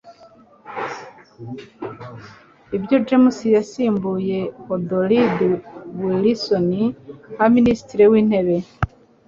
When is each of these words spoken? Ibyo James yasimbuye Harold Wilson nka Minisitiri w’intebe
Ibyo 2.77 2.95
James 3.07 3.37
yasimbuye 3.55 4.39
Harold 4.67 5.39
Wilson 6.03 6.71
nka 7.33 7.45
Minisitiri 7.55 8.03
w’intebe 8.11 8.57